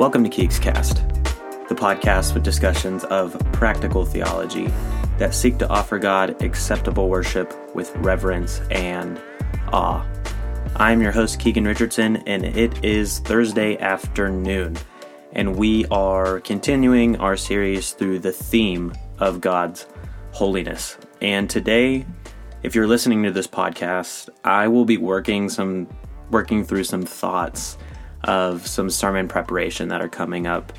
Welcome 0.00 0.24
to 0.24 0.30
Keeks 0.30 0.58
Cast, 0.58 1.06
the 1.68 1.74
podcast 1.74 2.32
with 2.32 2.42
discussions 2.42 3.04
of 3.04 3.38
practical 3.52 4.06
theology 4.06 4.72
that 5.18 5.34
seek 5.34 5.58
to 5.58 5.68
offer 5.68 5.98
God 5.98 6.42
acceptable 6.42 7.10
worship 7.10 7.52
with 7.74 7.94
reverence 7.96 8.62
and 8.70 9.20
awe. 9.74 10.06
I'm 10.76 11.02
your 11.02 11.12
host, 11.12 11.38
Keegan 11.38 11.66
Richardson, 11.66 12.16
and 12.26 12.46
it 12.46 12.82
is 12.82 13.18
Thursday 13.18 13.76
afternoon, 13.76 14.78
and 15.32 15.56
we 15.56 15.84
are 15.88 16.40
continuing 16.40 17.16
our 17.16 17.36
series 17.36 17.92
through 17.92 18.20
the 18.20 18.32
theme 18.32 18.94
of 19.18 19.42
God's 19.42 19.86
holiness. 20.32 20.96
And 21.20 21.50
today, 21.50 22.06
if 22.62 22.74
you're 22.74 22.88
listening 22.88 23.22
to 23.24 23.32
this 23.32 23.46
podcast, 23.46 24.30
I 24.44 24.66
will 24.68 24.86
be 24.86 24.96
working 24.96 25.50
some 25.50 25.88
working 26.30 26.64
through 26.64 26.84
some 26.84 27.02
thoughts 27.02 27.76
of 28.24 28.66
some 28.66 28.90
sermon 28.90 29.28
preparation 29.28 29.88
that 29.88 30.00
are 30.00 30.08
coming 30.08 30.46
up 30.46 30.72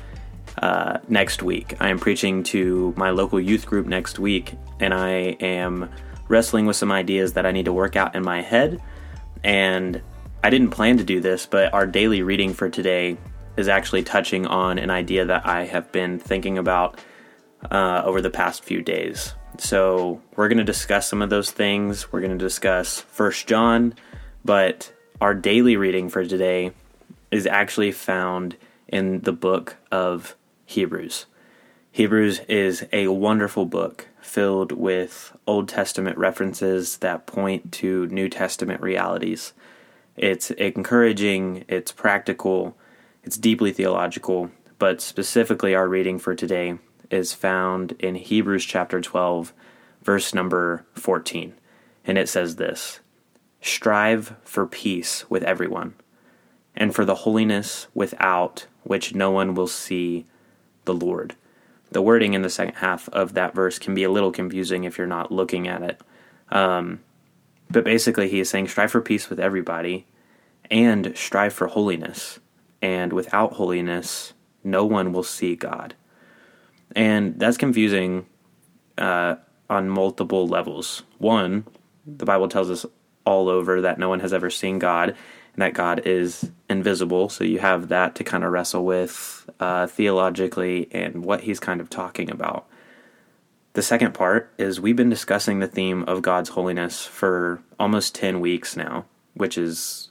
uh, 0.58 0.98
next 1.08 1.42
week. 1.42 1.74
I 1.80 1.88
am 1.88 1.98
preaching 1.98 2.42
to 2.44 2.92
my 2.96 3.10
local 3.10 3.40
youth 3.40 3.66
group 3.66 3.86
next 3.86 4.18
week, 4.18 4.54
and 4.80 4.92
I 4.92 5.36
am 5.40 5.90
wrestling 6.28 6.66
with 6.66 6.76
some 6.76 6.92
ideas 6.92 7.32
that 7.34 7.46
I 7.46 7.52
need 7.52 7.64
to 7.64 7.72
work 7.72 7.96
out 7.96 8.14
in 8.14 8.22
my 8.22 8.42
head. 8.42 8.80
And 9.44 10.00
I 10.44 10.50
didn't 10.50 10.70
plan 10.70 10.98
to 10.98 11.04
do 11.04 11.20
this, 11.20 11.46
but 11.46 11.72
our 11.72 11.86
daily 11.86 12.22
reading 12.22 12.54
for 12.54 12.68
today 12.68 13.16
is 13.56 13.68
actually 13.68 14.02
touching 14.02 14.46
on 14.46 14.78
an 14.78 14.90
idea 14.90 15.24
that 15.26 15.46
I 15.46 15.64
have 15.64 15.92
been 15.92 16.18
thinking 16.18 16.58
about 16.58 16.98
uh, 17.70 18.02
over 18.04 18.20
the 18.20 18.30
past 18.30 18.64
few 18.64 18.82
days. 18.82 19.34
So 19.58 20.20
we're 20.36 20.48
going 20.48 20.58
to 20.58 20.64
discuss 20.64 21.08
some 21.08 21.22
of 21.22 21.30
those 21.30 21.50
things. 21.50 22.10
We're 22.10 22.20
going 22.20 22.36
to 22.36 22.44
discuss 22.44 23.00
First 23.00 23.46
John, 23.46 23.94
but 24.44 24.92
our 25.20 25.34
daily 25.34 25.76
reading 25.76 26.08
for 26.08 26.24
today 26.24 26.72
is 27.32 27.46
actually 27.46 27.90
found 27.90 28.56
in 28.86 29.22
the 29.22 29.32
book 29.32 29.76
of 29.90 30.36
Hebrews. 30.66 31.26
Hebrews 31.90 32.40
is 32.48 32.86
a 32.92 33.08
wonderful 33.08 33.64
book 33.66 34.06
filled 34.20 34.72
with 34.72 35.36
Old 35.46 35.68
Testament 35.68 36.16
references 36.18 36.98
that 36.98 37.26
point 37.26 37.72
to 37.72 38.06
New 38.06 38.28
Testament 38.28 38.80
realities. 38.80 39.54
It's 40.16 40.50
encouraging, 40.52 41.64
it's 41.68 41.90
practical, 41.90 42.76
it's 43.24 43.38
deeply 43.38 43.72
theological, 43.72 44.50
but 44.78 45.00
specifically, 45.00 45.74
our 45.74 45.88
reading 45.88 46.18
for 46.18 46.34
today 46.34 46.78
is 47.10 47.32
found 47.32 47.92
in 47.92 48.14
Hebrews 48.14 48.64
chapter 48.64 49.00
12, 49.00 49.52
verse 50.02 50.34
number 50.34 50.84
14. 50.94 51.54
And 52.04 52.18
it 52.18 52.28
says 52.28 52.56
this 52.56 53.00
Strive 53.60 54.34
for 54.44 54.66
peace 54.66 55.28
with 55.30 55.42
everyone 55.44 55.94
and 56.74 56.94
for 56.94 57.04
the 57.04 57.16
holiness 57.16 57.86
without 57.94 58.66
which 58.82 59.14
no 59.14 59.30
one 59.30 59.54
will 59.54 59.66
see 59.66 60.26
the 60.84 60.94
Lord. 60.94 61.34
The 61.90 62.02
wording 62.02 62.34
in 62.34 62.42
the 62.42 62.50
second 62.50 62.76
half 62.76 63.08
of 63.10 63.34
that 63.34 63.54
verse 63.54 63.78
can 63.78 63.94
be 63.94 64.04
a 64.04 64.10
little 64.10 64.32
confusing 64.32 64.84
if 64.84 64.96
you're 64.96 65.06
not 65.06 65.30
looking 65.30 65.68
at 65.68 65.82
it. 65.82 66.00
Um, 66.50 67.00
but 67.70 67.84
basically, 67.84 68.28
he 68.28 68.40
is 68.40 68.50
saying, 68.50 68.68
strive 68.68 68.90
for 68.90 69.00
peace 69.00 69.28
with 69.28 69.38
everybody 69.38 70.06
and 70.70 71.16
strive 71.16 71.52
for 71.52 71.66
holiness. 71.68 72.40
And 72.80 73.12
without 73.12 73.54
holiness, 73.54 74.32
no 74.64 74.84
one 74.84 75.12
will 75.12 75.22
see 75.22 75.54
God. 75.54 75.94
And 76.96 77.38
that's 77.38 77.56
confusing 77.56 78.26
uh, 78.98 79.36
on 79.70 79.88
multiple 79.88 80.46
levels. 80.46 81.02
One, 81.18 81.66
the 82.06 82.24
Bible 82.24 82.48
tells 82.48 82.70
us 82.70 82.84
all 83.24 83.48
over 83.48 83.82
that 83.82 83.98
no 83.98 84.08
one 84.08 84.20
has 84.20 84.32
ever 84.32 84.50
seen 84.50 84.78
God 84.78 85.14
that 85.56 85.74
God 85.74 86.02
is 86.06 86.50
invisible. 86.68 87.28
So 87.28 87.44
you 87.44 87.58
have 87.58 87.88
that 87.88 88.14
to 88.16 88.24
kind 88.24 88.44
of 88.44 88.52
wrestle 88.52 88.84
with 88.84 89.48
uh, 89.60 89.86
theologically 89.86 90.88
and 90.92 91.24
what 91.24 91.42
he's 91.42 91.60
kind 91.60 91.80
of 91.80 91.90
talking 91.90 92.30
about. 92.30 92.66
The 93.74 93.82
second 93.82 94.12
part 94.12 94.52
is 94.58 94.80
we've 94.80 94.96
been 94.96 95.10
discussing 95.10 95.58
the 95.58 95.66
theme 95.66 96.04
of 96.04 96.22
God's 96.22 96.50
holiness 96.50 97.06
for 97.06 97.62
almost 97.78 98.14
10 98.14 98.40
weeks 98.40 98.76
now, 98.76 99.06
which 99.34 99.56
is, 99.56 100.10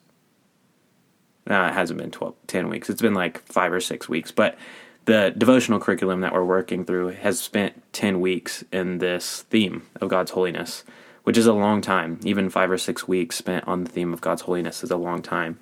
uh, 1.49 1.69
it 1.69 1.73
hasn't 1.73 1.99
been 1.99 2.11
12, 2.11 2.35
10 2.47 2.69
weeks. 2.69 2.89
It's 2.89 3.01
been 3.01 3.13
like 3.13 3.39
five 3.43 3.71
or 3.71 3.79
six 3.79 4.09
weeks. 4.09 4.31
But 4.31 4.57
the 5.05 5.33
devotional 5.35 5.79
curriculum 5.79 6.21
that 6.21 6.33
we're 6.33 6.43
working 6.43 6.85
through 6.85 7.09
has 7.09 7.39
spent 7.39 7.81
10 7.93 8.19
weeks 8.19 8.63
in 8.71 8.99
this 8.99 9.43
theme 9.43 9.83
of 9.99 10.09
God's 10.09 10.31
holiness 10.31 10.83
which 11.23 11.37
is 11.37 11.47
a 11.47 11.53
long 11.53 11.81
time. 11.81 12.19
Even 12.23 12.49
five 12.49 12.71
or 12.71 12.77
six 12.77 13.07
weeks 13.07 13.37
spent 13.37 13.67
on 13.67 13.83
the 13.83 13.91
theme 13.91 14.13
of 14.13 14.21
God's 14.21 14.43
holiness 14.43 14.83
is 14.83 14.91
a 14.91 14.97
long 14.97 15.21
time. 15.21 15.59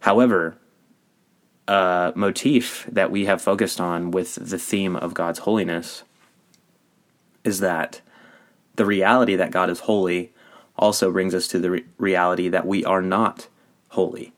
However, 0.00 0.56
a 1.66 2.12
motif 2.14 2.86
that 2.90 3.10
we 3.10 3.24
have 3.24 3.40
focused 3.40 3.80
on 3.80 4.10
with 4.10 4.34
the 4.34 4.58
theme 4.58 4.96
of 4.96 5.14
God's 5.14 5.40
holiness 5.40 6.02
is 7.42 7.60
that 7.60 8.00
the 8.76 8.84
reality 8.84 9.36
that 9.36 9.50
God 9.50 9.70
is 9.70 9.80
holy 9.80 10.32
also 10.76 11.10
brings 11.10 11.34
us 11.34 11.46
to 11.48 11.58
the 11.58 11.70
re- 11.70 11.84
reality 11.98 12.48
that 12.48 12.66
we 12.66 12.84
are 12.84 13.02
not 13.02 13.48
holy. 13.90 14.32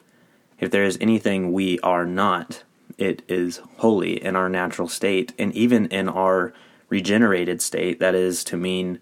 If 0.61 0.71
there 0.71 0.85
is 0.85 0.99
anything 1.01 1.53
we 1.53 1.79
are 1.81 2.05
not, 2.05 2.63
it 2.99 3.23
is 3.29 3.61
holy 3.79 4.23
in 4.23 4.37
our 4.37 4.49
natural 4.49 4.89
state 4.89 5.33
and 5.39 5.53
even 5.55 5.87
in 5.87 6.09
our 6.09 6.53
regenerated 6.89 7.61
state, 7.61 7.99
that 8.01 8.15
is 8.15 8.45
to 8.45 8.57
mean 8.57 9.01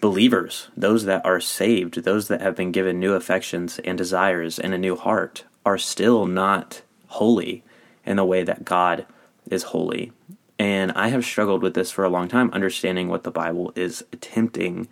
Believers, 0.00 0.68
those 0.76 1.04
that 1.06 1.24
are 1.26 1.40
saved, 1.40 2.04
those 2.04 2.28
that 2.28 2.40
have 2.40 2.54
been 2.54 2.70
given 2.70 3.00
new 3.00 3.14
affections 3.14 3.80
and 3.80 3.98
desires 3.98 4.58
and 4.58 4.72
a 4.72 4.78
new 4.78 4.94
heart, 4.94 5.44
are 5.66 5.78
still 5.78 6.24
not 6.24 6.82
holy 7.08 7.64
in 8.06 8.16
the 8.16 8.24
way 8.24 8.44
that 8.44 8.64
God 8.64 9.06
is 9.50 9.64
holy. 9.64 10.12
And 10.56 10.92
I 10.92 11.08
have 11.08 11.24
struggled 11.24 11.62
with 11.62 11.74
this 11.74 11.90
for 11.90 12.04
a 12.04 12.08
long 12.08 12.28
time, 12.28 12.50
understanding 12.52 13.08
what 13.08 13.24
the 13.24 13.30
Bible 13.30 13.72
is 13.74 14.04
attempting 14.12 14.88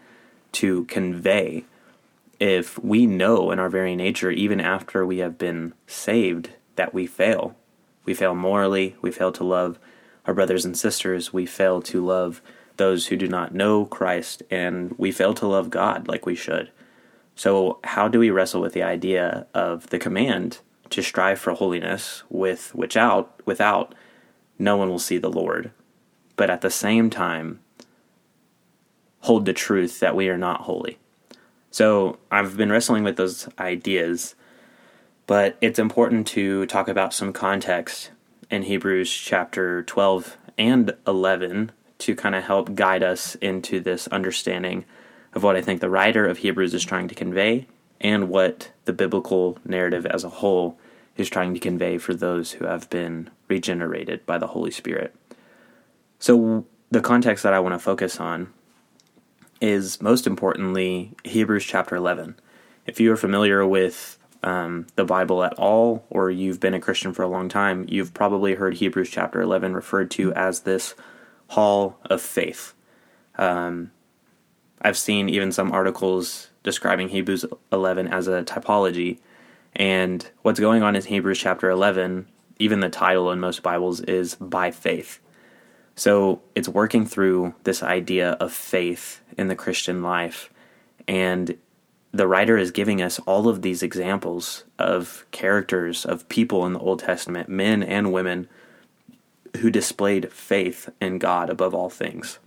to 0.52 0.84
convey. 0.86 1.64
If 2.40 2.78
we 2.82 3.06
know 3.06 3.50
in 3.50 3.58
our 3.58 3.68
very 3.68 3.94
nature, 3.94 4.30
even 4.30 4.60
after 4.60 5.06
we 5.06 5.18
have 5.18 5.38
been 5.38 5.72
saved, 5.86 6.50
that 6.74 6.92
we 6.92 7.06
fail, 7.06 7.56
we 8.04 8.12
fail 8.12 8.34
morally, 8.34 8.96
we 9.00 9.10
fail 9.10 9.32
to 9.32 9.44
love 9.44 9.78
our 10.26 10.34
brothers 10.34 10.64
and 10.64 10.76
sisters, 10.76 11.32
we 11.32 11.46
fail 11.46 11.80
to 11.82 12.04
love 12.04 12.42
those 12.76 13.06
who 13.06 13.16
do 13.16 13.28
not 13.28 13.54
know 13.54 13.84
Christ, 13.86 14.42
and 14.50 14.94
we 14.98 15.12
fail 15.12 15.34
to 15.34 15.46
love 15.46 15.70
God 15.70 16.08
like 16.08 16.26
we 16.26 16.34
should. 16.34 16.70
So, 17.34 17.78
how 17.84 18.08
do 18.08 18.18
we 18.18 18.30
wrestle 18.30 18.60
with 18.60 18.72
the 18.72 18.82
idea 18.82 19.46
of 19.52 19.90
the 19.90 19.98
command 19.98 20.60
to 20.90 21.02
strive 21.02 21.38
for 21.38 21.52
holiness, 21.52 22.22
with 22.30 22.74
which 22.74 22.96
out 22.96 23.40
without 23.44 23.94
no 24.58 24.76
one 24.76 24.88
will 24.88 24.98
see 24.98 25.18
the 25.18 25.30
Lord, 25.30 25.70
but 26.36 26.50
at 26.50 26.62
the 26.62 26.70
same 26.70 27.10
time 27.10 27.60
hold 29.20 29.44
the 29.44 29.52
truth 29.52 30.00
that 30.00 30.16
we 30.16 30.28
are 30.28 30.38
not 30.38 30.62
holy? 30.62 30.98
So, 31.70 32.18
I've 32.30 32.56
been 32.56 32.72
wrestling 32.72 33.04
with 33.04 33.16
those 33.16 33.48
ideas, 33.58 34.34
but 35.26 35.58
it's 35.60 35.78
important 35.78 36.26
to 36.28 36.64
talk 36.66 36.88
about 36.88 37.12
some 37.12 37.32
context 37.32 38.10
in 38.50 38.62
Hebrews 38.62 39.12
chapter 39.12 39.82
12 39.82 40.38
and 40.56 40.94
11 41.06 41.72
to 41.98 42.14
kind 42.14 42.34
of 42.34 42.44
help 42.44 42.74
guide 42.74 43.02
us 43.02 43.34
into 43.36 43.80
this 43.80 44.06
understanding 44.08 44.84
of 45.32 45.42
what 45.42 45.56
I 45.56 45.62
think 45.62 45.80
the 45.80 45.90
writer 45.90 46.26
of 46.26 46.38
Hebrews 46.38 46.74
is 46.74 46.84
trying 46.84 47.08
to 47.08 47.14
convey 47.14 47.66
and 48.00 48.28
what 48.28 48.70
the 48.84 48.92
biblical 48.92 49.58
narrative 49.64 50.06
as 50.06 50.24
a 50.24 50.28
whole 50.28 50.78
is 51.16 51.28
trying 51.28 51.54
to 51.54 51.60
convey 51.60 51.98
for 51.98 52.14
those 52.14 52.52
who 52.52 52.66
have 52.66 52.88
been 52.90 53.30
regenerated 53.48 54.24
by 54.26 54.38
the 54.38 54.48
Holy 54.48 54.70
Spirit. 54.70 55.14
So, 56.18 56.66
the 56.90 57.00
context 57.00 57.42
that 57.42 57.52
I 57.52 57.60
want 57.60 57.74
to 57.74 57.78
focus 57.78 58.20
on 58.20 58.52
is 59.60 60.00
most 60.00 60.26
importantly 60.26 61.12
Hebrews 61.24 61.64
chapter 61.64 61.96
11. 61.96 62.36
If 62.86 63.00
you 63.00 63.12
are 63.12 63.16
familiar 63.16 63.66
with 63.66 64.18
um, 64.42 64.86
the 64.94 65.04
Bible 65.04 65.42
at 65.42 65.54
all, 65.54 66.04
or 66.10 66.30
you've 66.30 66.60
been 66.60 66.74
a 66.74 66.80
Christian 66.80 67.12
for 67.12 67.22
a 67.22 67.28
long 67.28 67.48
time, 67.48 67.86
you've 67.88 68.14
probably 68.14 68.54
heard 68.54 68.74
Hebrews 68.74 69.10
chapter 69.10 69.40
11 69.40 69.74
referred 69.74 70.10
to 70.12 70.32
as 70.34 70.60
this 70.60 70.94
hall 71.48 71.98
of 72.04 72.20
faith. 72.20 72.74
Um, 73.36 73.92
I've 74.82 74.98
seen 74.98 75.28
even 75.28 75.52
some 75.52 75.72
articles 75.72 76.50
describing 76.62 77.08
Hebrews 77.08 77.44
11 77.72 78.08
as 78.08 78.28
a 78.28 78.42
typology. 78.42 79.18
And 79.74 80.28
what's 80.42 80.60
going 80.60 80.82
on 80.82 80.96
in 80.96 81.02
Hebrews 81.02 81.38
chapter 81.38 81.70
11, 81.70 82.26
even 82.58 82.80
the 82.80 82.88
title 82.88 83.30
in 83.30 83.40
most 83.40 83.62
Bibles 83.62 84.00
is 84.00 84.34
by 84.36 84.70
faith. 84.70 85.20
So 85.94 86.42
it's 86.54 86.68
working 86.68 87.06
through 87.06 87.54
this 87.64 87.82
idea 87.82 88.32
of 88.32 88.52
faith 88.52 89.22
in 89.38 89.48
the 89.48 89.56
Christian 89.56 90.02
life. 90.02 90.52
And 91.08 91.56
the 92.12 92.26
writer 92.26 92.56
is 92.58 92.70
giving 92.70 93.00
us 93.00 93.18
all 93.20 93.48
of 93.48 93.62
these 93.62 93.82
examples 93.82 94.64
of 94.78 95.26
characters, 95.30 96.04
of 96.04 96.28
people 96.28 96.66
in 96.66 96.72
the 96.72 96.78
Old 96.78 97.00
Testament, 97.00 97.48
men 97.48 97.82
and 97.82 98.12
women, 98.12 98.48
who 99.56 99.70
displayed 99.70 100.32
faith 100.32 100.88
in 101.00 101.18
God 101.18 101.50
above 101.50 101.74
all 101.74 101.90
things. 101.90 102.38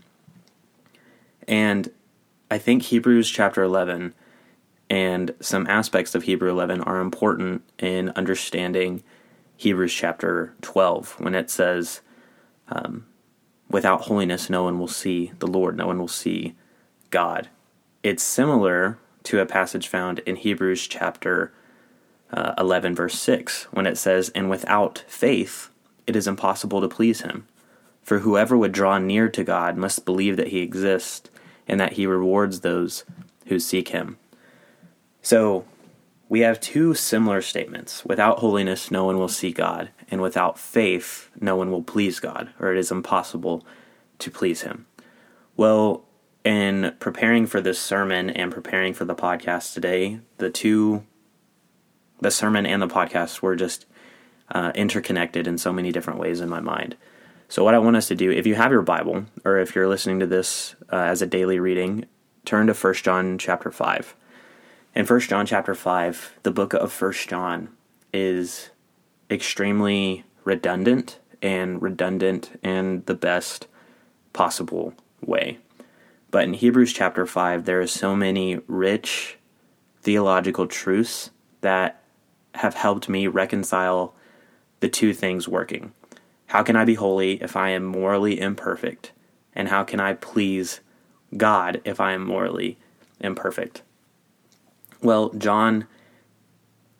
And 1.48 1.92
I 2.52 2.58
think 2.58 2.84
Hebrews 2.84 3.30
chapter 3.30 3.64
11 3.64 4.14
and 4.90 5.36
some 5.40 5.68
aspects 5.68 6.16
of 6.16 6.24
Hebrew 6.24 6.50
11 6.50 6.82
are 6.82 7.00
important 7.00 7.62
in 7.78 8.10
understanding 8.10 9.04
Hebrews 9.58 9.94
chapter 9.94 10.54
12 10.62 11.20
when 11.20 11.36
it 11.36 11.50
says, 11.50 12.02
um, 12.70 13.06
Without 13.70 14.02
holiness, 14.02 14.50
no 14.50 14.64
one 14.64 14.80
will 14.80 14.88
see 14.88 15.32
the 15.40 15.48
Lord, 15.48 15.78
no 15.78 15.86
one 15.86 16.00
will 16.00 16.08
see 16.08 16.56
God. 17.12 17.50
It's 18.02 18.24
similar 18.24 18.98
to 19.24 19.40
a 19.40 19.46
passage 19.46 19.88
found 19.88 20.20
in 20.20 20.38
Hebrews 20.38 20.88
chapter 20.88 21.54
uh, 22.32 22.54
11, 22.58 22.96
verse 22.96 23.20
6, 23.20 23.66
when 23.66 23.86
it 23.86 23.98
says, 23.98 24.30
And 24.30 24.50
without 24.50 25.04
faith, 25.08 25.70
it 26.10 26.16
is 26.16 26.28
impossible 26.28 26.82
to 26.82 26.88
please 26.88 27.22
him. 27.22 27.48
For 28.02 28.20
whoever 28.20 28.58
would 28.58 28.72
draw 28.72 28.98
near 28.98 29.30
to 29.30 29.44
God 29.44 29.78
must 29.78 30.06
believe 30.06 30.38
that 30.38 30.48
he 30.48 30.62
exists 30.62 31.30
and 31.68 31.80
that 31.80 31.94
he 31.94 32.08
rewards 32.08 32.62
those 32.62 33.04
who 33.46 33.60
seek 33.60 33.90
him. 33.90 34.18
So, 35.22 35.66
we 36.28 36.40
have 36.40 36.60
two 36.60 36.96
similar 36.96 37.42
statements. 37.42 38.04
Without 38.06 38.40
holiness, 38.40 38.90
no 38.90 39.06
one 39.06 39.20
will 39.20 39.28
see 39.28 39.52
God, 39.52 39.90
and 40.10 40.22
without 40.22 40.58
faith, 40.58 41.30
no 41.40 41.56
one 41.56 41.72
will 41.72 41.84
please 41.84 42.20
God, 42.20 42.50
or 42.60 42.72
it 42.72 42.78
is 42.80 42.92
impossible 42.92 43.64
to 44.18 44.32
please 44.32 44.62
him. 44.62 44.88
Well, 45.56 46.06
in 46.44 46.96
preparing 47.00 47.46
for 47.46 47.62
this 47.62 47.80
sermon 47.80 48.32
and 48.32 48.52
preparing 48.52 48.94
for 48.94 49.06
the 49.06 49.16
podcast 49.16 49.74
today, 49.74 50.22
the 50.38 50.50
two, 50.50 51.04
the 52.22 52.32
sermon 52.32 52.66
and 52.66 52.82
the 52.82 52.88
podcast 52.88 53.42
were 53.42 53.56
just 53.56 53.86
uh, 54.52 54.72
interconnected 54.76 55.48
in 55.48 55.58
so 55.58 55.72
many 55.72 55.92
different 55.92 56.20
ways 56.20 56.42
in 56.42 56.50
my 56.50 56.60
mind. 56.60 56.96
So, 57.48 57.64
what 57.64 57.74
I 57.74 57.80
want 57.80 57.96
us 57.96 58.08
to 58.10 58.16
do, 58.16 58.32
if 58.32 58.46
you 58.46 58.56
have 58.56 58.72
your 58.72 58.82
Bible, 58.82 59.26
or 59.44 59.58
if 59.58 59.76
you're 59.76 59.88
listening 59.88 60.20
to 60.20 60.28
this 60.28 60.76
uh, 60.92 60.98
as 60.98 61.22
a 61.22 61.28
daily 61.28 61.60
reading, 61.60 62.06
turn 62.46 62.68
to 62.68 62.74
1 62.74 62.94
John 62.96 63.38
chapter 63.38 63.72
5. 63.72 64.16
In 64.96 65.06
1 65.06 65.20
John 65.22 65.46
chapter 65.46 65.74
5, 65.74 66.40
the 66.44 66.52
book 66.52 66.74
of 66.74 67.02
1 67.02 67.14
John 67.28 67.70
is 68.14 68.70
extremely 69.30 70.26
redundant 70.44 71.20
and 71.42 71.82
redundant 71.82 72.60
in 72.64 73.04
the 73.06 73.14
best 73.14 73.68
possible 74.34 74.94
way. 75.26 75.58
But 76.32 76.44
in 76.44 76.54
Hebrews 76.54 76.94
chapter 76.94 77.26
5, 77.26 77.66
there 77.66 77.82
are 77.82 77.88
so 77.88 78.16
many 78.16 78.60
rich 78.68 79.38
theological 80.02 80.68
truths 80.68 81.32
that 81.62 82.02
have 82.56 82.76
helped 82.76 83.10
me 83.10 83.28
reconcile 83.28 84.14
the 84.80 84.90
two 84.90 85.14
things 85.14 85.48
working. 85.48 85.94
How 86.48 86.64
can 86.64 86.76
I 86.76 86.86
be 86.86 86.96
holy 86.96 87.42
if 87.42 87.56
I 87.56 87.70
am 87.70 87.86
morally 87.86 88.40
imperfect? 88.40 89.12
And 89.54 89.68
how 89.68 89.84
can 89.84 90.00
I 90.00 90.14
please 90.14 90.80
God 91.36 91.82
if 91.86 92.00
I 92.00 92.14
am 92.14 92.26
morally 92.26 92.78
imperfect? 93.20 93.84
Well, 95.02 95.30
John, 95.30 95.86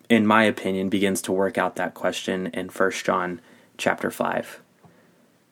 in 0.08 0.26
my 0.26 0.44
opinion, 0.44 0.88
begins 0.88 1.22
to 1.22 1.32
work 1.32 1.58
out 1.58 1.76
that 1.76 1.94
question 1.94 2.48
in 2.48 2.68
1 2.68 2.90
John 2.92 3.40
chapter 3.76 4.10
5. 4.10 4.60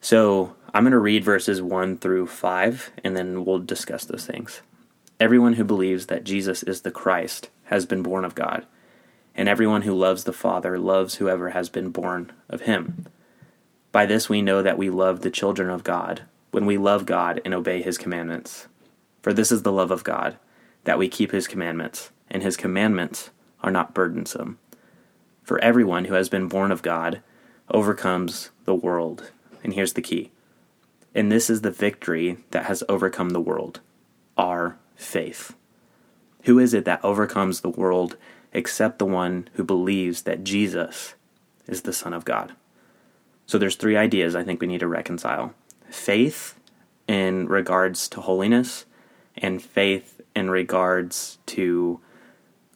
So 0.00 0.54
I'm 0.72 0.84
going 0.84 0.92
to 0.92 0.98
read 0.98 1.24
verses 1.24 1.60
1 1.60 1.98
through 1.98 2.26
5, 2.26 2.90
and 3.02 3.16
then 3.16 3.44
we'll 3.44 3.58
discuss 3.58 4.04
those 4.04 4.26
things. 4.26 4.62
Everyone 5.18 5.54
who 5.54 5.64
believes 5.64 6.06
that 6.06 6.24
Jesus 6.24 6.62
is 6.62 6.82
the 6.82 6.90
Christ 6.90 7.50
has 7.64 7.86
been 7.86 8.02
born 8.02 8.24
of 8.24 8.34
God, 8.34 8.64
and 9.38 9.48
everyone 9.48 9.82
who 9.82 9.94
loves 9.94 10.24
the 10.24 10.32
Father 10.32 10.78
loves 10.78 11.14
whoever 11.14 11.50
has 11.50 11.68
been 11.68 11.90
born 11.90 12.32
of 12.48 12.62
him. 12.62 13.06
By 13.92 14.04
this 14.04 14.28
we 14.28 14.42
know 14.42 14.62
that 14.62 14.76
we 14.76 14.90
love 14.90 15.20
the 15.20 15.30
children 15.30 15.70
of 15.70 15.84
God, 15.84 16.22
when 16.50 16.66
we 16.66 16.76
love 16.76 17.06
God 17.06 17.40
and 17.44 17.54
obey 17.54 17.80
his 17.80 17.96
commandments. 17.96 18.66
For 19.22 19.32
this 19.32 19.52
is 19.52 19.62
the 19.62 19.72
love 19.72 19.92
of 19.92 20.02
God, 20.02 20.36
that 20.82 20.98
we 20.98 21.08
keep 21.08 21.30
his 21.30 21.46
commandments, 21.46 22.10
and 22.28 22.42
his 22.42 22.56
commandments 22.56 23.30
are 23.62 23.70
not 23.70 23.94
burdensome. 23.94 24.58
For 25.44 25.60
everyone 25.60 26.06
who 26.06 26.14
has 26.14 26.28
been 26.28 26.48
born 26.48 26.72
of 26.72 26.82
God 26.82 27.22
overcomes 27.70 28.50
the 28.64 28.74
world. 28.74 29.30
And 29.62 29.72
here's 29.72 29.92
the 29.92 30.02
key 30.02 30.32
and 31.14 31.32
this 31.32 31.48
is 31.48 31.62
the 31.62 31.70
victory 31.70 32.38
that 32.50 32.66
has 32.66 32.84
overcome 32.88 33.30
the 33.30 33.40
world 33.40 33.80
our 34.36 34.78
faith. 34.96 35.54
Who 36.42 36.58
is 36.58 36.74
it 36.74 36.84
that 36.84 37.04
overcomes 37.04 37.60
the 37.60 37.70
world 37.70 38.16
except 38.52 38.98
the 38.98 39.06
one 39.06 39.48
who 39.54 39.64
believes 39.64 40.22
that 40.22 40.44
Jesus 40.44 41.14
is 41.66 41.82
the 41.82 41.92
Son 41.92 42.12
of 42.12 42.24
God? 42.24 42.52
So 43.46 43.58
there's 43.58 43.76
three 43.76 43.96
ideas 43.96 44.34
I 44.34 44.44
think 44.44 44.60
we 44.60 44.66
need 44.66 44.80
to 44.80 44.88
reconcile 44.88 45.54
faith 45.90 46.58
in 47.06 47.48
regards 47.48 48.08
to 48.10 48.20
holiness, 48.20 48.84
and 49.36 49.62
faith 49.62 50.20
in 50.36 50.50
regards 50.50 51.38
to 51.46 52.00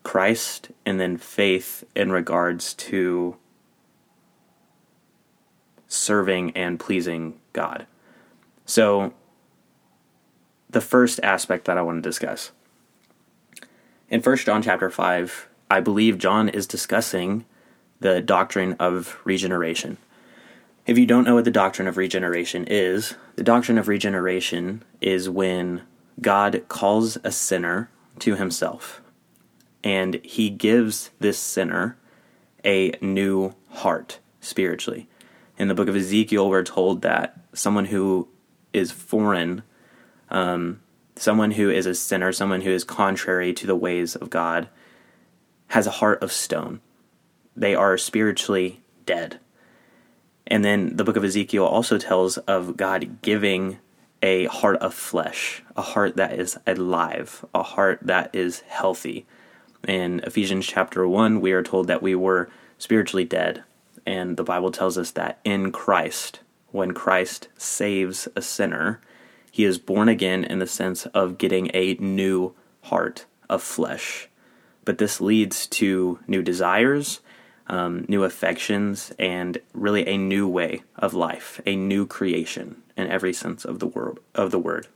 Christ, 0.03 0.71
and 0.87 0.99
then 0.99 1.19
faith 1.19 1.85
in 1.95 2.11
regards 2.11 2.73
to 2.75 3.37
serving 5.87 6.53
and 6.53 6.81
pleasing 6.81 7.39
God. 7.53 7.87
So, 8.65 9.13
the 10.71 10.81
first 10.81 11.21
aspect 11.23 11.67
that 11.67 11.77
I 11.77 11.83
want 11.83 12.03
to 12.03 12.09
discuss. 12.09 12.53
In 14.09 14.23
1 14.23 14.37
John 14.39 14.63
chapter 14.63 14.89
5, 14.89 15.49
I 15.73 15.81
believe 15.81 16.19
John 16.19 16.51
is 16.51 16.67
discussing 16.67 17.47
the 17.99 18.21
doctrine 18.21 18.77
of 18.79 19.19
regeneration. 19.25 19.97
If 20.87 20.99
you 20.99 21.07
don't 21.07 21.25
know 21.25 21.37
what 21.37 21.47
the 21.47 21.51
doctrine 21.51 21.89
of 21.89 21.97
regeneration 21.97 22.67
is, 22.67 23.15
the 23.37 23.43
doctrine 23.43 23.79
of 23.79 23.89
regeneration 23.89 24.83
is 25.01 25.31
when 25.31 25.81
God 26.21 26.65
calls 26.69 27.17
a 27.25 27.33
sinner 27.33 27.89
to 28.19 28.35
himself 28.35 29.01
and 29.83 30.21
he 30.23 30.51
gives 30.51 31.09
this 31.21 31.39
sinner 31.39 31.97
a 32.67 32.93
new 33.01 33.55
heart 33.71 34.19
spiritually. 34.43 35.09
In 35.57 35.69
the 35.69 35.75
book 35.75 35.89
of 35.89 35.97
Ezekiel, 35.97 36.51
we're 36.51 36.65
told 36.65 37.01
that 37.01 37.41
someone 37.55 37.87
who 37.87 38.29
is 38.75 38.93
foreign, 38.93 39.63
um, 40.29 40.83
someone 41.17 41.53
who 41.53 41.71
is 41.71 41.87
a 41.87 41.95
sinner, 41.95 42.31
someone 42.31 42.61
who 42.61 42.71
is 42.71 42.85
contrary 42.85 43.55
to 43.55 43.67
the 43.67 43.75
ways 43.75 44.15
of 44.15 44.29
God, 44.29 44.69
has 45.73 45.87
a 45.87 45.91
heart 45.91 46.23
of 46.23 46.31
stone. 46.31 46.83
They 47.57 47.75
are 47.75 47.97
spiritually 47.97 48.83
dead. 49.07 49.41
And 50.47 50.63
then 50.63 50.97
the 50.97 51.05
book 51.05 51.17
of 51.17 51.25
Ezekiel 51.25 51.65
also 51.65 51.97
tells 51.97 52.37
of 52.37 52.77
God 52.77 53.23
giving 53.23 53.79
a 54.23 54.45
heart 54.47 54.77
of 54.77 54.93
flesh, 54.93 55.63
a 55.75 55.81
heart 55.81 56.17
that 56.17 56.39
is 56.39 56.59
alive, 56.67 57.43
a 57.55 57.63
heart 57.63 58.01
that 58.03 58.29
is 58.35 58.61
healthy. 58.69 59.25
In 59.89 60.21
Ephesians 60.27 60.67
chapter 60.67 61.09
1, 61.09 61.41
we 61.41 61.53
are 61.53 61.63
told 61.63 61.87
that 61.87 62.03
we 62.03 62.15
were 62.15 62.51
spiritually 62.77 63.25
dead. 63.25 63.65
And 64.05 64.37
the 64.37 64.45
Bible 64.45 64.73
tells 64.73 64.99
us 64.99 65.11
that 65.13 65.41
in 65.43 65.73
Christ, 65.73 66.41
when 66.71 66.93
Christ 66.93 67.49
saves 67.57 68.29
a 68.37 68.43
sinner, 68.43 69.01
he 69.51 69.65
is 69.65 69.79
born 69.79 70.11
again 70.11 70.45
in 70.45 70.59
the 70.59 70.67
sense 70.67 71.07
of 71.07 71.39
getting 71.39 71.71
a 71.73 71.95
new 71.95 72.55
heart 72.83 73.25
of 73.49 73.63
flesh. 73.63 74.29
But 74.85 74.99
this 74.99 75.21
leads 75.21 75.67
to 75.69 76.19
new 76.27 76.43
desires, 76.43 77.21
um, 77.69 78.05
new 78.09 78.25
affections, 78.25 79.13
and 79.19 79.59
really 79.73 80.07
a 80.07 80.19
new 80.19 80.49
way 80.49 80.83
of 80.97 81.15
life, 81.15 81.61
a 81.65 81.77
new 81.77 82.07
creation 82.07 82.83
in 82.97 83.07
every 83.07 83.33
sense 83.33 83.65
of 83.65 83.79
the 83.79 83.87
word. 83.87 84.19
Of 84.35 84.51
the 84.51 84.59
word. 84.59 84.89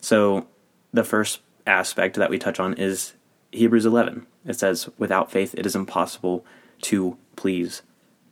So, 0.00 0.46
the 0.92 1.04
first 1.04 1.40
aspect 1.66 2.16
that 2.16 2.30
we 2.30 2.38
touch 2.38 2.58
on 2.60 2.74
is 2.74 3.14
Hebrews 3.52 3.86
11. 3.86 4.26
It 4.46 4.54
says, 4.54 4.88
"Without 4.96 5.30
faith, 5.30 5.54
it 5.56 5.66
is 5.66 5.76
impossible 5.76 6.44
to 6.82 7.18
please 7.36 7.82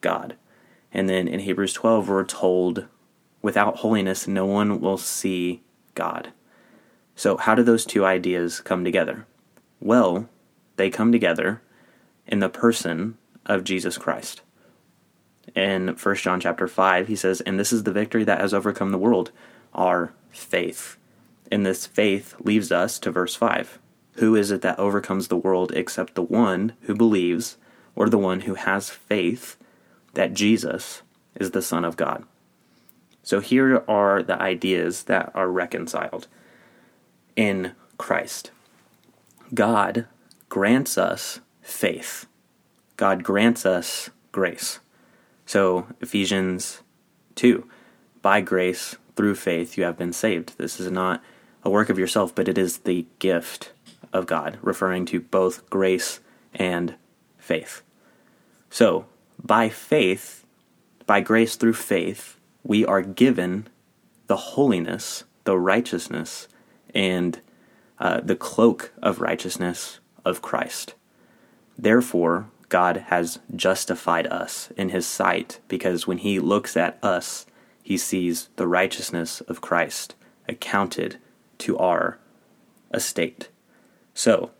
God." 0.00 0.36
And 0.92 1.08
then 1.08 1.28
in 1.28 1.40
Hebrews 1.40 1.72
12, 1.74 2.08
we're 2.08 2.24
told, 2.24 2.86
without 3.42 3.78
holiness, 3.78 4.26
no 4.26 4.46
one 4.46 4.80
will 4.80 4.96
see 4.96 5.62
God. 5.94 6.32
So, 7.14 7.36
how 7.36 7.54
do 7.54 7.62
those 7.62 7.84
two 7.84 8.04
ideas 8.04 8.60
come 8.60 8.84
together? 8.84 9.26
Well, 9.80 10.28
they 10.78 10.88
come 10.88 11.12
together 11.12 11.60
in 12.26 12.38
the 12.38 12.48
person 12.48 13.18
of 13.44 13.64
Jesus 13.64 13.98
Christ. 13.98 14.40
In 15.54 15.88
1 15.88 16.14
John 16.16 16.40
chapter 16.40 16.66
5, 16.66 17.08
he 17.08 17.16
says, 17.16 17.40
And 17.42 17.58
this 17.58 17.72
is 17.72 17.82
the 17.82 17.92
victory 17.92 18.24
that 18.24 18.40
has 18.40 18.54
overcome 18.54 18.90
the 18.90 18.98
world, 18.98 19.30
our 19.74 20.12
faith. 20.30 20.96
And 21.50 21.64
this 21.64 21.86
faith 21.86 22.34
leaves 22.40 22.72
us 22.72 22.98
to 23.00 23.10
verse 23.10 23.34
5. 23.34 23.78
Who 24.14 24.34
is 24.34 24.50
it 24.50 24.62
that 24.62 24.78
overcomes 24.78 25.28
the 25.28 25.36
world 25.36 25.72
except 25.74 26.14
the 26.14 26.22
one 26.22 26.72
who 26.82 26.94
believes, 26.94 27.56
or 27.94 28.08
the 28.08 28.18
one 28.18 28.40
who 28.40 28.54
has 28.54 28.90
faith 28.90 29.56
that 30.14 30.34
Jesus 30.34 31.02
is 31.34 31.52
the 31.52 31.62
Son 31.62 31.84
of 31.84 31.96
God. 31.96 32.24
So 33.22 33.40
here 33.40 33.84
are 33.88 34.22
the 34.22 34.40
ideas 34.40 35.04
that 35.04 35.30
are 35.34 35.48
reconciled 35.48 36.26
in 37.36 37.72
Christ. 37.96 38.50
God 39.54 40.06
grants 40.48 40.96
us 40.96 41.40
faith. 41.60 42.26
God 42.96 43.22
grants 43.22 43.64
us 43.66 44.10
grace. 44.32 44.80
So 45.46 45.86
Ephesians 46.00 46.82
2 47.36 47.68
By 48.22 48.40
grace, 48.40 48.96
through 49.18 49.34
faith, 49.34 49.76
you 49.76 49.82
have 49.82 49.98
been 49.98 50.12
saved. 50.12 50.56
This 50.58 50.78
is 50.78 50.92
not 50.92 51.20
a 51.64 51.70
work 51.70 51.90
of 51.90 51.98
yourself, 51.98 52.32
but 52.32 52.46
it 52.46 52.56
is 52.56 52.78
the 52.78 53.04
gift 53.18 53.72
of 54.12 54.26
God, 54.26 54.58
referring 54.62 55.06
to 55.06 55.20
both 55.20 55.68
grace 55.68 56.20
and 56.54 56.94
faith. 57.36 57.82
So, 58.70 59.06
by 59.42 59.68
faith, 59.68 60.44
by 61.04 61.20
grace 61.20 61.56
through 61.56 61.74
faith, 61.74 62.38
we 62.62 62.84
are 62.84 63.02
given 63.02 63.66
the 64.28 64.36
holiness, 64.36 65.24
the 65.42 65.58
righteousness, 65.58 66.46
and 66.94 67.40
uh, 67.98 68.20
the 68.20 68.36
cloak 68.36 68.92
of 69.02 69.20
righteousness 69.20 69.98
of 70.28 70.42
Christ. 70.42 70.94
Therefore, 71.76 72.50
God 72.68 72.98
has 73.08 73.38
justified 73.56 74.26
us 74.26 74.70
in 74.76 74.90
his 74.90 75.06
sight 75.06 75.58
because 75.68 76.06
when 76.06 76.18
he 76.18 76.38
looks 76.38 76.76
at 76.76 76.98
us, 77.02 77.46
he 77.82 77.96
sees 77.96 78.48
the 78.56 78.66
righteousness 78.66 79.40
of 79.42 79.60
Christ 79.62 80.14
accounted 80.48 81.16
to 81.58 81.78
our 81.78 82.18
estate. 82.92 83.48
So, 84.12 84.50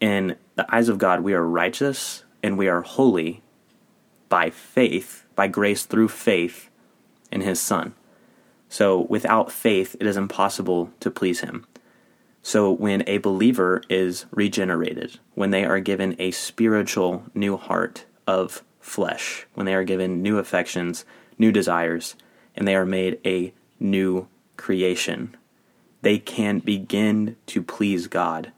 in 0.00 0.36
the 0.56 0.74
eyes 0.74 0.88
of 0.88 0.98
God, 0.98 1.20
we 1.20 1.34
are 1.34 1.44
righteous 1.44 2.24
and 2.42 2.58
we 2.58 2.68
are 2.68 2.82
holy 2.82 3.42
by 4.28 4.50
faith, 4.50 5.24
by 5.36 5.46
grace 5.46 5.84
through 5.84 6.08
faith 6.08 6.68
in 7.30 7.42
his 7.42 7.60
Son. 7.60 7.94
So, 8.68 9.02
without 9.02 9.52
faith, 9.52 9.94
it 10.00 10.06
is 10.06 10.16
impossible 10.16 10.90
to 11.00 11.10
please 11.10 11.40
him. 11.40 11.66
So, 12.46 12.70
when 12.70 13.02
a 13.08 13.18
believer 13.18 13.82
is 13.88 14.26
regenerated, 14.30 15.18
when 15.34 15.50
they 15.50 15.64
are 15.64 15.80
given 15.80 16.14
a 16.20 16.30
spiritual 16.30 17.24
new 17.34 17.56
heart 17.56 18.04
of 18.24 18.62
flesh, 18.78 19.48
when 19.54 19.66
they 19.66 19.74
are 19.74 19.82
given 19.82 20.22
new 20.22 20.38
affections, 20.38 21.04
new 21.38 21.50
desires, 21.50 22.14
and 22.54 22.68
they 22.68 22.76
are 22.76 22.86
made 22.86 23.18
a 23.26 23.52
new 23.80 24.28
creation, 24.56 25.36
they 26.02 26.20
can 26.20 26.60
begin 26.60 27.34
to 27.46 27.64
please 27.64 28.06
God 28.06 28.52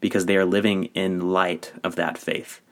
because 0.00 0.24
they 0.24 0.38
are 0.38 0.46
living 0.46 0.84
in 0.94 1.28
light 1.28 1.74
of 1.84 1.96
that 1.96 2.16
faith. 2.16 2.62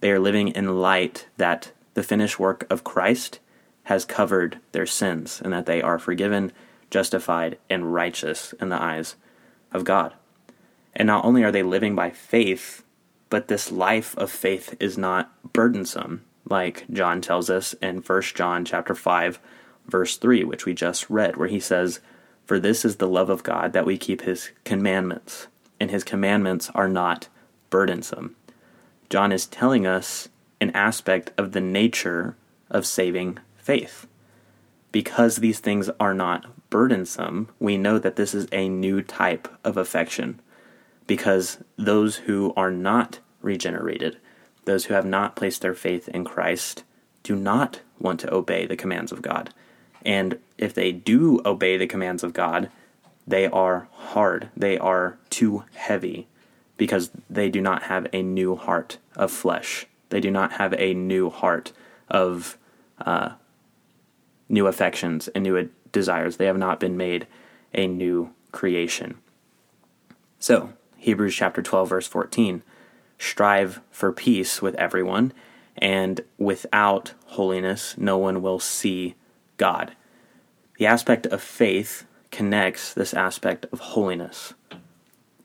They 0.00 0.10
are 0.10 0.18
living 0.18 0.48
in 0.48 0.80
light 0.80 1.28
that 1.36 1.72
the 1.92 2.02
finished 2.02 2.38
work 2.38 2.66
of 2.70 2.82
Christ 2.82 3.40
has 3.82 4.06
covered 4.06 4.58
their 4.72 4.86
sins 4.86 5.42
and 5.44 5.52
that 5.52 5.66
they 5.66 5.82
are 5.82 5.98
forgiven, 5.98 6.50
justified, 6.90 7.58
and 7.68 7.92
righteous 7.92 8.54
in 8.54 8.70
the 8.70 8.80
eyes 8.80 9.16
of 9.74 9.84
God. 9.84 10.14
And 10.94 11.06
not 11.06 11.24
only 11.24 11.42
are 11.42 11.52
they 11.52 11.62
living 11.62 11.94
by 11.94 12.10
faith, 12.10 12.84
but 13.28 13.48
this 13.48 13.72
life 13.72 14.16
of 14.16 14.30
faith 14.30 14.74
is 14.78 14.96
not 14.96 15.32
burdensome, 15.52 16.24
like 16.48 16.84
John 16.90 17.20
tells 17.20 17.50
us 17.50 17.74
in 17.74 17.98
1 17.98 18.22
John 18.34 18.64
chapter 18.64 18.94
5, 18.94 19.40
verse 19.86 20.16
3, 20.16 20.44
which 20.44 20.64
we 20.64 20.74
just 20.74 21.10
read, 21.10 21.36
where 21.36 21.48
he 21.48 21.60
says, 21.60 22.00
For 22.46 22.58
this 22.58 22.84
is 22.84 22.96
the 22.96 23.08
love 23.08 23.30
of 23.30 23.42
God 23.42 23.72
that 23.72 23.86
we 23.86 23.98
keep 23.98 24.22
his 24.22 24.50
commandments, 24.64 25.48
and 25.80 25.90
his 25.90 26.04
commandments 26.04 26.70
are 26.74 26.88
not 26.88 27.28
burdensome. 27.70 28.36
John 29.10 29.32
is 29.32 29.46
telling 29.46 29.86
us 29.86 30.28
an 30.60 30.70
aspect 30.70 31.32
of 31.36 31.52
the 31.52 31.60
nature 31.60 32.36
of 32.70 32.86
saving 32.86 33.38
faith. 33.56 34.06
Because 34.92 35.36
these 35.36 35.58
things 35.58 35.90
are 35.98 36.14
not 36.14 36.46
burdensome, 36.74 37.46
we 37.60 37.76
know 37.76 38.00
that 38.00 38.16
this 38.16 38.34
is 38.34 38.48
a 38.50 38.68
new 38.68 39.00
type 39.00 39.46
of 39.62 39.76
affection. 39.76 40.40
Because 41.06 41.58
those 41.76 42.16
who 42.16 42.52
are 42.56 42.72
not 42.72 43.20
regenerated, 43.42 44.18
those 44.64 44.86
who 44.86 44.94
have 44.94 45.06
not 45.06 45.36
placed 45.36 45.62
their 45.62 45.76
faith 45.76 46.08
in 46.08 46.24
Christ, 46.24 46.82
do 47.22 47.36
not 47.36 47.78
want 48.00 48.18
to 48.20 48.34
obey 48.34 48.66
the 48.66 48.74
commands 48.74 49.12
of 49.12 49.22
God. 49.22 49.54
And 50.04 50.40
if 50.58 50.74
they 50.74 50.90
do 50.90 51.40
obey 51.46 51.76
the 51.76 51.86
commands 51.86 52.24
of 52.24 52.32
God, 52.32 52.68
they 53.24 53.46
are 53.46 53.86
hard, 53.92 54.48
they 54.56 54.76
are 54.76 55.16
too 55.30 55.62
heavy, 55.74 56.26
because 56.76 57.12
they 57.30 57.50
do 57.50 57.60
not 57.60 57.84
have 57.84 58.08
a 58.12 58.20
new 58.20 58.56
heart 58.56 58.98
of 59.14 59.30
flesh. 59.30 59.86
They 60.08 60.18
do 60.18 60.32
not 60.32 60.54
have 60.54 60.74
a 60.76 60.92
new 60.92 61.30
heart 61.30 61.70
of 62.08 62.58
uh, 62.98 63.34
new 64.48 64.66
affections 64.66 65.28
and 65.28 65.44
new 65.44 65.68
desires. 65.94 66.36
They 66.36 66.44
have 66.44 66.58
not 66.58 66.78
been 66.78 66.98
made 66.98 67.26
a 67.72 67.86
new 67.86 68.34
creation. 68.52 69.16
So, 70.38 70.74
Hebrews 70.98 71.34
chapter 71.34 71.62
12, 71.62 71.88
verse 71.88 72.06
14 72.06 72.62
strive 73.16 73.80
for 73.90 74.12
peace 74.12 74.60
with 74.60 74.74
everyone, 74.74 75.32
and 75.78 76.20
without 76.36 77.14
holiness, 77.26 77.94
no 77.96 78.18
one 78.18 78.42
will 78.42 78.58
see 78.58 79.14
God. 79.56 79.94
The 80.78 80.86
aspect 80.86 81.26
of 81.26 81.40
faith 81.40 82.04
connects 82.30 82.92
this 82.92 83.14
aspect 83.14 83.66
of 83.72 83.80
holiness. 83.80 84.54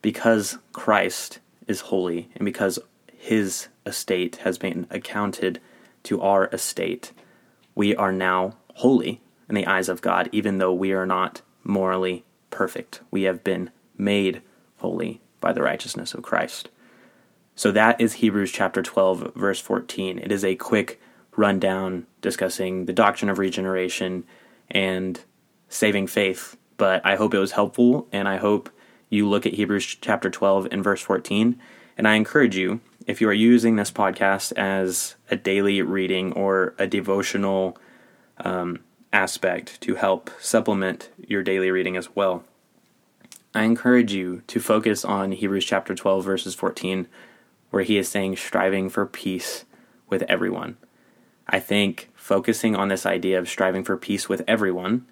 Because 0.02 0.58
Christ 0.74 1.40
is 1.68 1.82
holy, 1.82 2.30
and 2.36 2.44
because 2.44 2.80
his 3.14 3.68
estate 3.86 4.38
has 4.38 4.58
been 4.58 4.88
accounted 4.90 5.62
to 6.04 6.22
our 6.22 6.48
estate, 6.48 7.12
we 7.76 7.96
are 7.96 8.12
now 8.12 8.56
holy 8.76 9.22
in 9.50 9.56
the 9.56 9.68
eyes 9.68 9.90
of 9.90 10.02
God, 10.02 10.30
even 10.32 10.60
though 10.60 10.74
we 10.74 10.94
are 10.94 11.06
not 11.06 11.42
morally 11.64 12.24
perfect. 12.52 13.02
We 13.12 13.24
have 13.24 13.44
been 13.44 13.72
made 13.98 14.42
holy 14.78 15.20
by 15.42 15.52
the 15.52 15.64
righteousness 15.64 16.14
of 16.14 16.24
Christ. 16.24 16.70
So 17.56 17.72
that 17.72 18.00
is 18.00 18.14
Hebrews 18.14 18.52
chapter 18.52 18.82
12, 18.82 19.34
verse 19.36 19.60
14. 19.60 20.20
It 20.20 20.32
is 20.32 20.46
a 20.46 20.56
quick 20.56 21.02
rundown 21.36 22.06
discussing 22.22 22.86
the 22.86 22.94
doctrine 22.94 23.30
of 23.30 23.40
regeneration 23.40 24.24
and 24.70 25.20
saving 25.68 26.08
faith, 26.08 26.56
but 26.78 27.06
I 27.06 27.16
hope 27.16 27.34
it 27.34 27.40
was 27.40 27.52
helpful, 27.52 28.08
and 28.12 28.28
I 28.28 28.38
hope 28.38 28.70
you 29.10 29.28
look 29.28 29.46
at 29.46 29.54
Hebrews 29.54 29.98
chapter 30.00 30.30
12 30.30 30.68
and 30.72 30.84
verse 30.84 31.02
14. 31.02 31.60
And 31.98 32.08
I 32.08 32.16
encourage 32.16 32.56
you, 32.56 32.80
if 33.06 33.20
you 33.20 33.28
are 33.28 33.34
using 33.34 33.76
this 33.76 33.92
podcast 33.92 34.54
as 34.54 35.16
a 35.30 35.36
daily 35.36 35.82
reading 35.82 36.32
or 36.34 36.76
a 36.78 36.88
devotional 36.88 37.78
um, 38.38 38.80
aspect 39.12 39.82
to 39.82 39.96
help 39.96 40.30
supplement 40.40 41.10
your 41.18 41.44
daily 41.44 41.72
reading 41.72 41.98
as 41.98 42.16
well, 42.16 42.44
I 43.54 43.64
encourage 43.64 44.14
you 44.14 44.44
to 44.48 44.60
focus 44.60 45.04
on 45.04 45.32
Hebrews 45.32 45.66
chapter 45.66 45.96
12, 45.96 46.24
verses 46.24 46.54
14, 46.54 47.08
where 47.72 47.84
he 47.84 47.98
is 47.98 48.08
saying, 48.08 48.36
striving 48.36 48.90
for 48.90 49.06
peace 49.06 49.66
with 50.08 50.22
everyone. 50.24 50.78
I 51.48 51.60
think 51.60 52.10
focusing 52.16 52.76
on 52.76 52.90
this 52.90 53.08
idea 53.08 53.40
of 53.40 53.50
striving 53.50 53.84
for 53.84 53.98
peace 53.98 54.30
with 54.30 54.44
everyone 54.48 55.08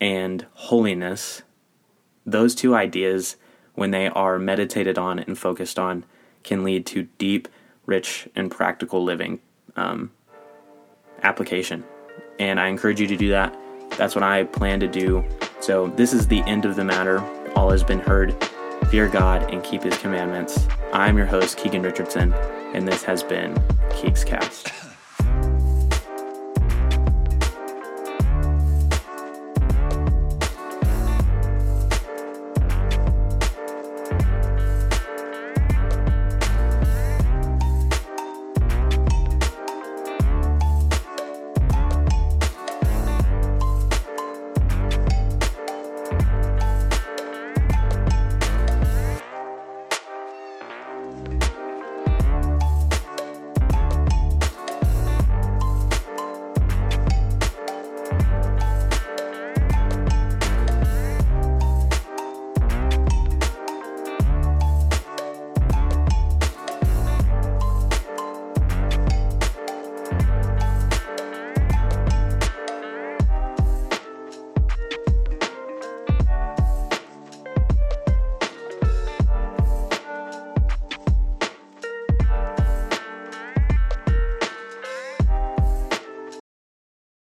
and 0.00 0.46
holiness, 0.54 1.42
those 2.24 2.54
two 2.54 2.76
ideas, 2.76 3.36
when 3.74 3.90
they 3.90 4.08
are 4.08 4.38
meditated 4.38 4.96
on 4.96 5.18
and 5.18 5.36
focused 5.36 5.78
on, 5.78 6.04
can 6.44 6.62
lead 6.62 6.86
to 6.86 7.08
deep, 7.18 7.48
rich, 7.84 8.28
and 8.36 8.50
practical 8.50 9.02
living 9.02 9.40
um, 9.74 10.12
application. 11.22 11.84
And 12.38 12.60
I 12.60 12.68
encourage 12.68 13.00
you 13.00 13.06
to 13.06 13.16
do 13.16 13.30
that. 13.30 13.56
That's 13.96 14.14
what 14.14 14.24
I 14.24 14.44
plan 14.44 14.80
to 14.80 14.88
do. 14.88 15.24
So, 15.60 15.88
this 15.88 16.12
is 16.12 16.26
the 16.26 16.42
end 16.42 16.64
of 16.64 16.76
the 16.76 16.84
matter. 16.84 17.20
All 17.54 17.70
has 17.70 17.82
been 17.82 18.00
heard. 18.00 18.34
Fear 18.90 19.08
God 19.08 19.50
and 19.50 19.62
keep 19.64 19.82
His 19.82 19.96
commandments. 19.98 20.66
I'm 20.92 21.16
your 21.16 21.26
host, 21.26 21.56
Keegan 21.56 21.82
Richardson, 21.82 22.32
and 22.74 22.86
this 22.86 23.02
has 23.04 23.22
been 23.22 23.54
Keeks 23.90 24.24
Cast. 24.24 24.85